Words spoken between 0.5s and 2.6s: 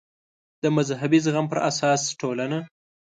د مذهبي زغم پر اساس ټولنه